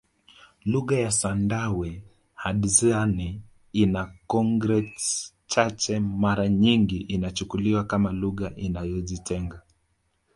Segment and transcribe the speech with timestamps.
[0.65, 2.03] Lugha ya Sandawe
[2.33, 3.41] Hadzane
[3.73, 9.61] ina cognates chache mara nyingi inachukuliwa kama lugha inayojitenga